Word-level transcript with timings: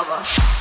Sauber. 0.00 0.59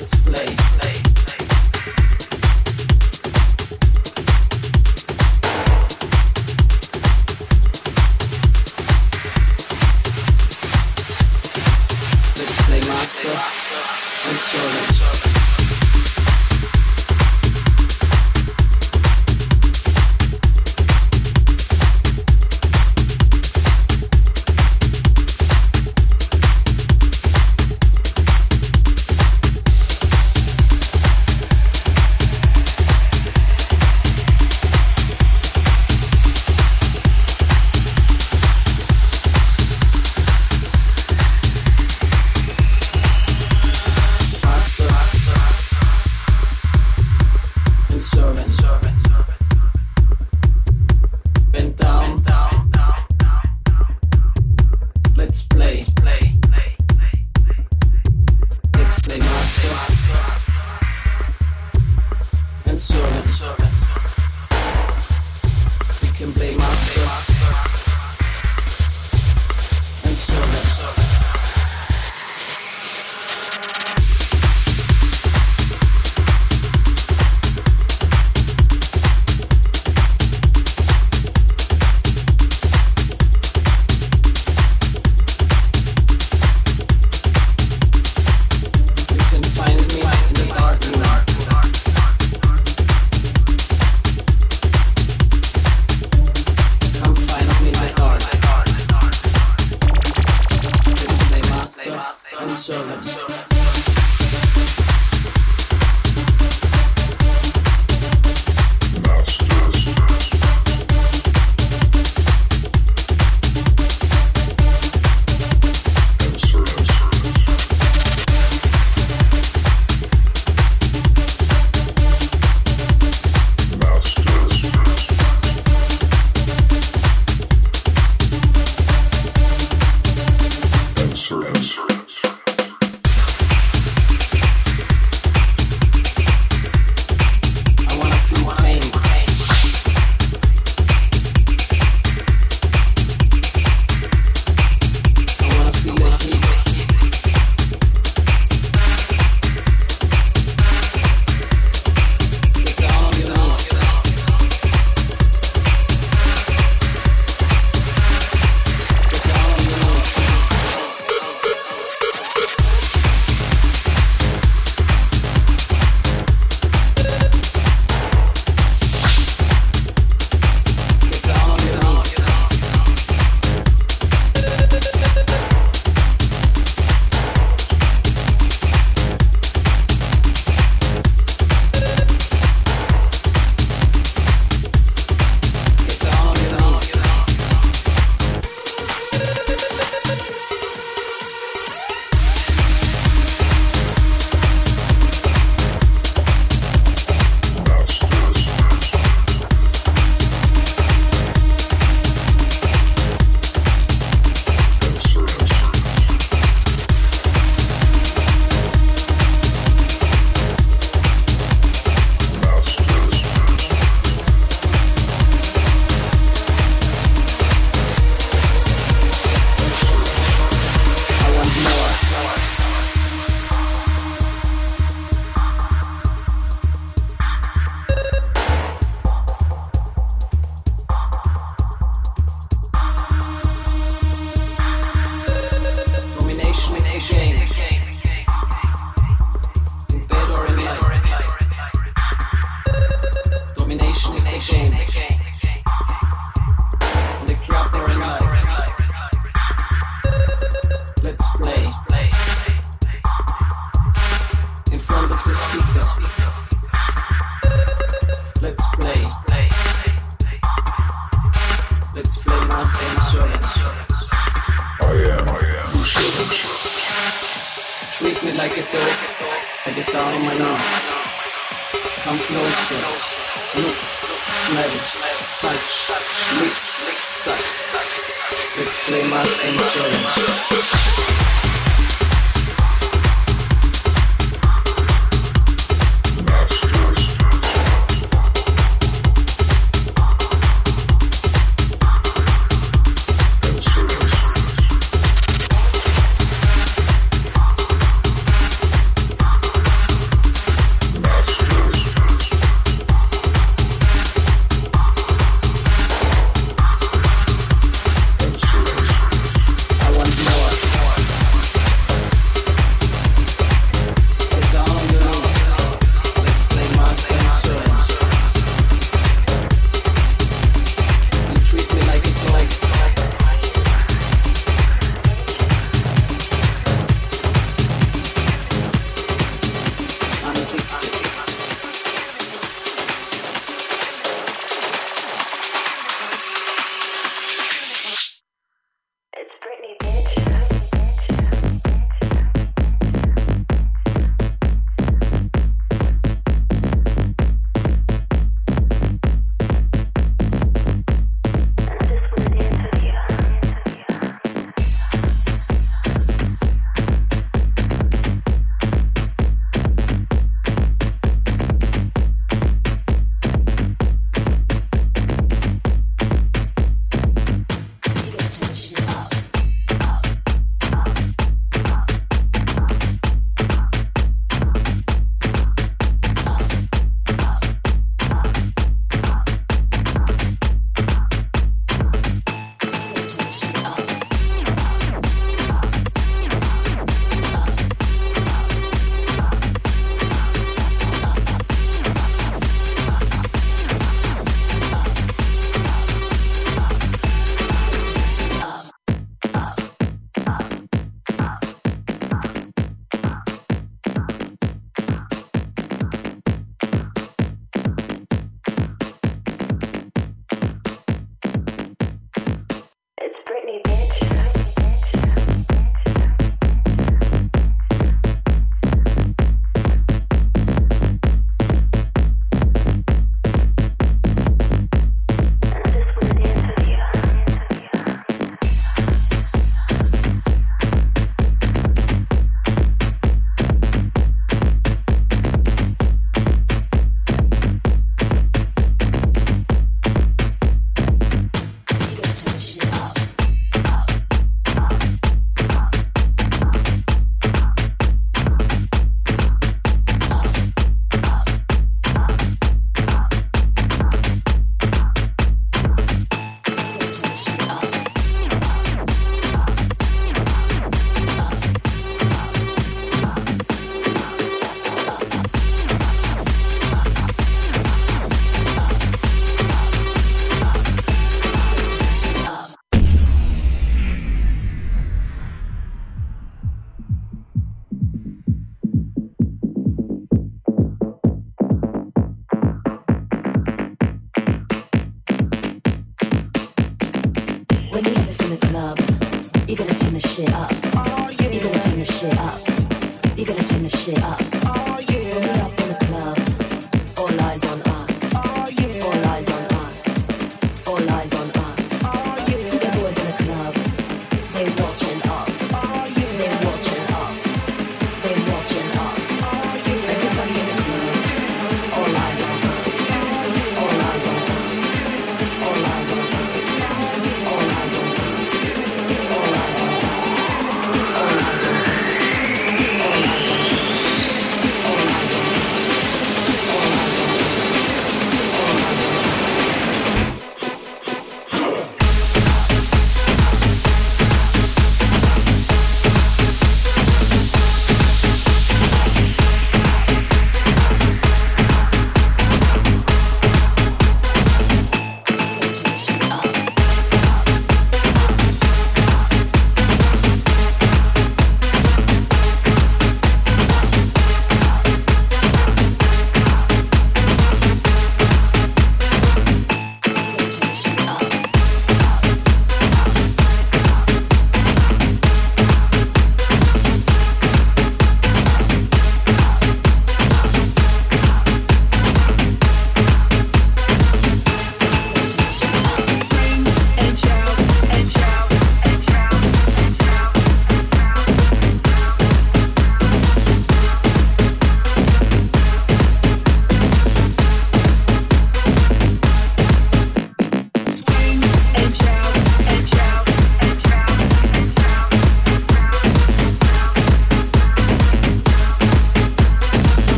its 0.00 0.14
place. 0.20 0.59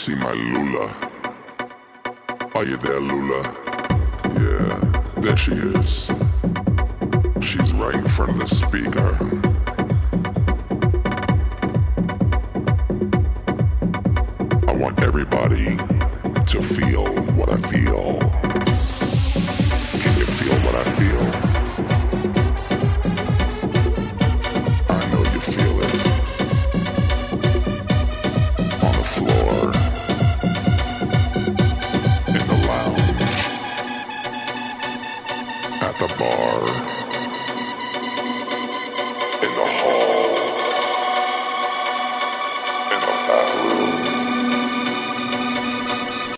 see 0.00 0.14
my 0.14 0.32
Lula. 0.32 0.86
Are 2.54 2.64
you 2.64 2.78
there, 2.78 3.00
Lula? 3.00 3.42
Yeah, 4.24 5.12
there 5.18 5.36
she 5.36 5.52
is. 5.52 6.10
She's 7.42 7.70
right 7.74 7.96
in 7.96 8.08
front 8.08 8.30
of 8.30 8.38
the 8.38 8.46
speaker. 8.46 9.49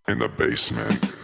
In 0.09 0.18
the 0.18 0.28
basement. 0.28 1.22